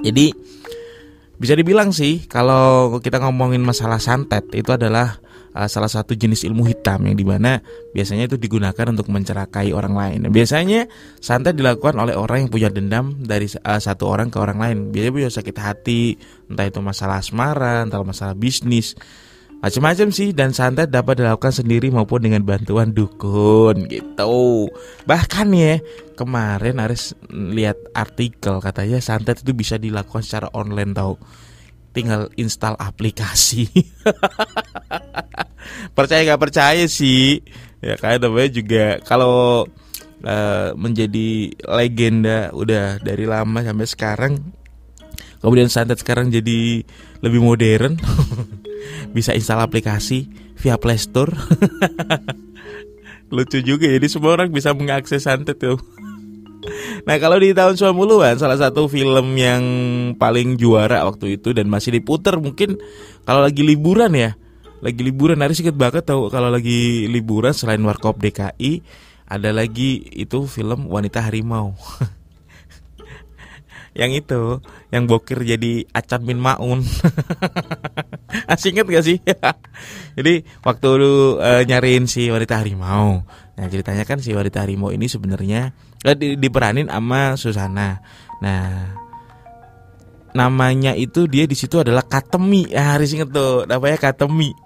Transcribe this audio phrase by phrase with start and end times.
[0.00, 0.32] Jadi
[1.40, 5.16] bisa dibilang sih kalau kita ngomongin masalah santet itu adalah
[5.56, 7.64] uh, salah satu jenis ilmu hitam yang di mana
[7.96, 10.20] biasanya itu digunakan untuk mencerakai orang lain.
[10.28, 10.86] Biasanya
[11.18, 14.78] santet dilakukan oleh orang yang punya dendam dari uh, satu orang ke orang lain.
[14.92, 16.02] Biasanya punya sakit hati,
[16.52, 18.94] entah itu masalah asmara, entah masalah bisnis,
[19.60, 24.68] macam-macam sih dan santet dapat dilakukan sendiri maupun dengan bantuan dukun gitu.
[25.04, 25.76] Bahkan ya
[26.16, 31.20] kemarin Aris lihat artikel katanya santet itu bisa dilakukan secara online tau.
[31.92, 33.68] Tinggal install aplikasi.
[35.96, 37.44] Percaya nggak percaya sih?
[37.84, 39.68] Ya kayak namanya juga kalau
[40.24, 44.32] uh, menjadi legenda udah dari lama sampai sekarang
[45.40, 46.84] kemudian santet sekarang jadi
[47.24, 47.96] lebih modern
[49.10, 50.28] bisa install aplikasi
[50.60, 51.32] via Play Store.
[53.34, 55.80] Lucu juga jadi semua orang bisa mengakses santet tuh.
[57.08, 59.64] Nah kalau di tahun 90-an salah satu film yang
[60.20, 62.76] paling juara waktu itu dan masih diputer mungkin
[63.24, 64.36] kalau lagi liburan ya.
[64.84, 68.84] Lagi liburan hari sedikit banget tahu kalau lagi liburan selain Warkop DKI
[69.24, 71.72] ada lagi itu film Wanita Harimau
[74.00, 76.80] yang itu yang bokir jadi Acan bin Maun.
[78.52, 79.18] Asing inget gak sih?
[80.16, 83.20] Jadi waktu lu uh, nyariin si wanita harimau.
[83.28, 88.00] Nah ceritanya kan si wanita harimau ini sebenarnya eh, di, diperanin sama Susana.
[88.40, 88.96] Nah
[90.32, 92.72] namanya itu dia di situ adalah Katemi.
[92.72, 94.56] Ya harus inget tuh namanya Katemi.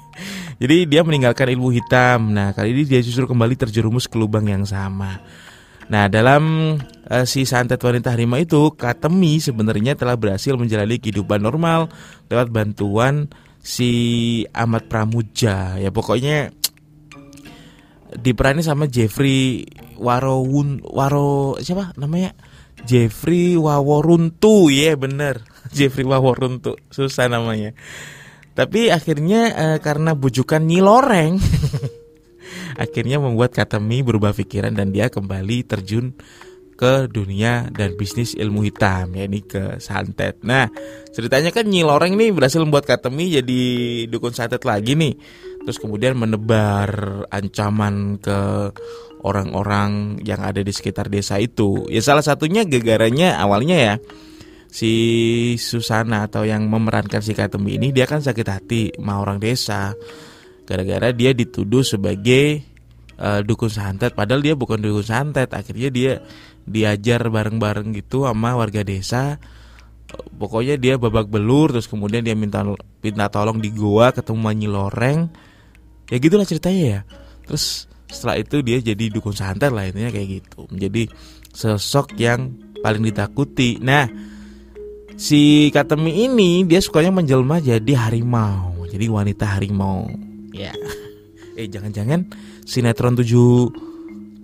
[0.60, 2.36] Jadi dia meninggalkan ilmu hitam.
[2.36, 5.24] Nah kali ini dia justru kembali terjerumus ke lubang yang sama.
[5.88, 6.76] Nah, dalam
[7.10, 11.92] uh, si santet wanita harimau itu, Katemi sebenarnya telah berhasil menjalani kehidupan normal
[12.28, 13.28] lewat bantuan
[13.64, 13.90] si
[14.52, 15.80] Ahmad Pramuja.
[15.80, 16.52] Ya pokoknya
[18.14, 19.66] diperani sama Jeffrey
[19.98, 22.36] Warowun Waro siapa namanya?
[22.84, 25.40] Jeffrey Waworuntu, ya yeah, bener
[25.76, 27.72] Jeffrey Waworuntu, susah namanya.
[28.54, 31.42] Tapi akhirnya uh, karena bujukan Nyiloreng
[32.84, 36.14] akhirnya membuat Katemi berubah pikiran dan dia kembali terjun
[36.74, 40.42] ke dunia dan bisnis ilmu hitam ya ini ke santet.
[40.42, 40.66] Nah
[41.14, 43.62] ceritanya kan Nyi Loreng nih berhasil membuat Katemi jadi
[44.10, 45.14] dukun santet lagi nih.
[45.64, 48.70] Terus kemudian menebar ancaman ke
[49.24, 51.88] orang-orang yang ada di sekitar desa itu.
[51.88, 53.94] Ya salah satunya gegaranya awalnya ya
[54.74, 54.92] si
[55.54, 59.94] Susana atau yang memerankan si Katemi ini dia kan sakit hati sama orang desa
[60.66, 62.64] gara-gara dia dituduh sebagai
[63.22, 66.12] uh, dukun santet padahal dia bukan dukun santet akhirnya dia
[66.64, 69.38] diajar bareng-bareng gitu sama warga desa.
[70.14, 72.62] Pokoknya dia babak belur terus kemudian dia minta
[73.02, 75.28] minta tolong di goa ketemu Manyi Loreng.
[76.08, 77.00] Ya gitulah ceritanya ya.
[77.44, 80.70] Terus setelah itu dia jadi dukun santet lah intinya kayak gitu.
[80.70, 81.10] Menjadi
[81.50, 82.54] sosok yang
[82.84, 83.82] paling ditakuti.
[83.82, 84.06] Nah
[85.18, 88.86] si Katemi ini dia sukanya menjelma jadi harimau.
[88.86, 90.06] Jadi wanita harimau.
[90.54, 90.72] Ya.
[91.54, 92.34] Eh jangan-jangan
[92.66, 93.70] sinetron tujuh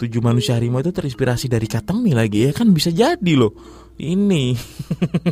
[0.00, 3.52] tujuh manusia harimau itu terinspirasi dari Katemi lagi ya kan bisa jadi loh.
[4.00, 4.56] Ini.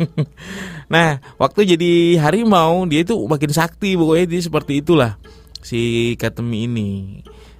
[0.92, 5.16] nah, waktu jadi harimau dia itu makin sakti pokoknya dia seperti itulah
[5.64, 6.90] si Katemi ini.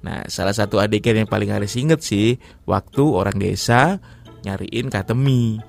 [0.00, 4.00] Nah, salah satu adegan yang paling harus inget sih waktu orang desa
[4.40, 5.60] nyariin Katemi.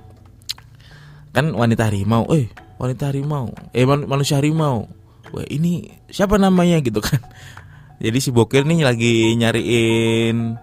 [1.35, 2.47] Kan wanita harimau, eh
[2.79, 4.87] wanita harimau, eh man manusia harimau
[5.31, 7.19] wah ini siapa namanya gitu kan
[8.03, 10.59] jadi si bokir nih lagi nyariin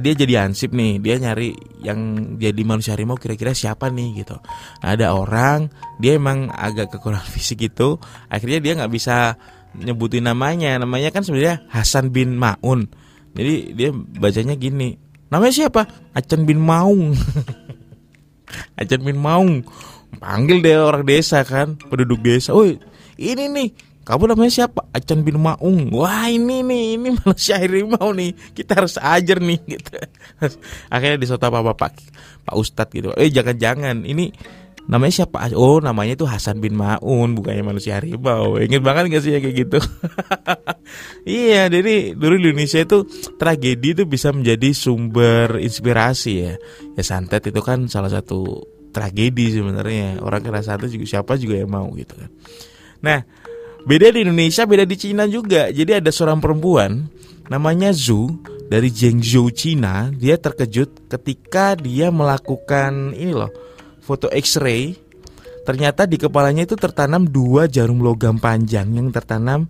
[0.00, 0.98] dia jadi ansip nih.
[0.98, 1.98] Dia nyari yang
[2.40, 4.36] jadi manusia harimau kira-kira siapa nih gitu.
[4.82, 5.70] Nah, ada orang
[6.02, 9.36] dia emang agak kekurangan fisik gitu akhirnya dia nggak bisa
[9.76, 10.76] nyebutin namanya.
[10.80, 12.88] Namanya kan sebenarnya Hasan bin Maun.
[13.36, 14.96] Jadi dia bacanya gini.
[15.28, 15.82] Namanya siapa?
[16.14, 17.12] Acan bin Maung.
[18.80, 19.66] Acan bin Maung.
[20.16, 22.64] Panggil deh orang desa kan penduduk desa, oh
[23.20, 23.68] ini nih
[24.06, 24.86] kamu namanya siapa?
[24.94, 25.90] Acan bin Maung.
[25.90, 28.54] Wah ini nih, ini manusia harimau nih.
[28.54, 29.98] Kita harus ajar nih gitu.
[30.94, 31.92] Akhirnya disota Pak Bapak
[32.46, 33.10] Pak Ustadz gitu.
[33.18, 34.30] Eh jangan-jangan ini
[34.86, 35.50] namanya siapa?
[35.58, 38.62] Oh namanya itu Hasan bin Maun, bukannya manusia harimau.
[38.62, 39.78] Ingat banget gak sih ya kayak gitu?
[41.26, 43.02] iya, jadi dulu di Indonesia itu
[43.34, 46.54] tragedi itu bisa menjadi sumber inspirasi ya.
[46.94, 48.62] Ya santet itu kan salah satu
[48.94, 50.22] tragedi sebenarnya.
[50.22, 52.30] Orang kena santet juga siapa juga yang mau gitu kan.
[53.02, 53.20] Nah,
[53.86, 55.70] beda di Indonesia, beda di Cina juga.
[55.70, 57.06] Jadi ada seorang perempuan
[57.46, 60.10] namanya Zhu dari Zhengzhou, Cina.
[60.10, 63.50] Dia terkejut ketika dia melakukan ini loh,
[64.02, 64.98] foto X-ray.
[65.66, 69.66] Ternyata di kepalanya itu tertanam dua jarum logam panjang yang tertanam.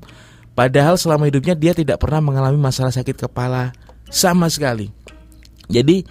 [0.57, 3.73] Padahal selama hidupnya dia tidak pernah mengalami masalah sakit kepala
[4.09, 4.89] sama sekali.
[5.69, 6.05] Jadi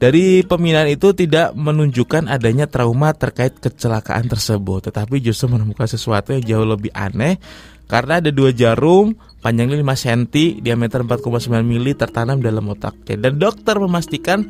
[0.00, 6.40] Dari pemindahan itu tidak menunjukkan adanya trauma terkait kecelakaan tersebut, tetapi justru menemukan sesuatu yang
[6.40, 7.36] jauh lebih aneh
[7.84, 9.12] karena ada dua jarum
[9.44, 10.20] panjangnya 5 cm,
[10.62, 13.28] diameter 4,9 mili tertanam dalam otaknya.
[13.28, 14.46] Dan dokter memastikan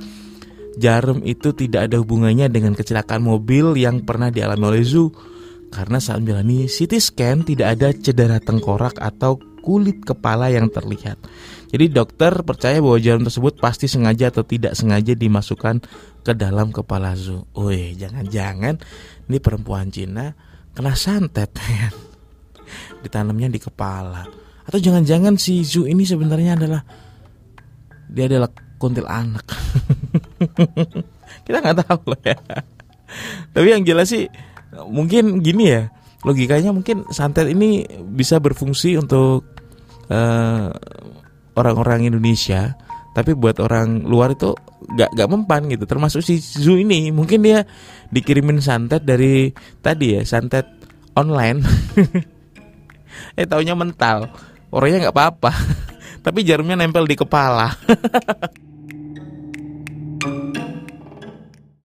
[0.76, 5.11] jarum itu tidak ada hubungannya dengan kecelakaan mobil yang pernah dialami oleh Zu.
[5.70, 11.20] Karena saat menjalani CT scan tidak ada cedera tengkorak atau kulit kepala yang terlihat.
[11.70, 15.78] Jadi dokter percaya bahwa jarum tersebut pasti sengaja atau tidak sengaja dimasukkan
[16.26, 17.46] ke dalam kepala Zu.
[17.54, 18.82] Wih, jangan-jangan
[19.30, 20.34] ini perempuan Cina
[20.74, 21.88] kena santet ya.
[23.06, 24.26] Ditanamnya di kepala.
[24.66, 26.82] Atau jangan-jangan si Zu ini sebenarnya adalah
[28.10, 28.50] dia adalah
[28.82, 29.46] kuntil anak.
[31.46, 32.38] Kita nggak tahu lah ya.
[33.54, 34.26] Tapi yang jelas sih
[34.90, 35.82] mungkin gini ya.
[36.20, 39.50] Logikanya mungkin santet ini bisa berfungsi untuk
[40.10, 40.68] uh,
[41.56, 42.74] orang-orang Indonesia
[43.10, 44.54] tapi buat orang luar itu
[44.94, 45.86] gak gak mempan gitu.
[45.86, 47.66] Termasuk si Zu ini mungkin dia
[48.10, 49.50] dikirimin santet dari
[49.82, 50.66] tadi ya santet
[51.14, 51.60] online.
[53.34, 54.32] Eh taunya mental.
[54.72, 55.52] Orangnya nggak apa-apa.
[56.24, 57.74] Tapi jarumnya nempel di kepala